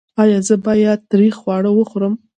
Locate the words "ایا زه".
0.21-0.55